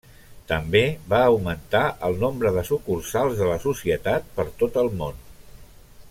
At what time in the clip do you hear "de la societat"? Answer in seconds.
3.41-4.35